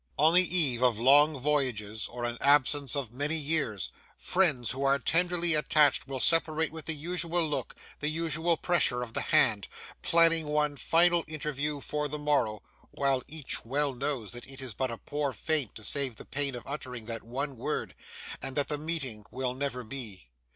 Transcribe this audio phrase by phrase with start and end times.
[0.17, 4.97] On the eve of long voyages or an absence of many years, friends who are
[4.97, 9.67] tenderly attached will separate with the usual look, the usual pressure of the hand,
[10.01, 14.89] planning one final interview for the morrow, while each well knows that it is but
[14.89, 17.93] a poor feint to save the pain of uttering that one word,
[18.41, 20.31] and that the meeting will never be.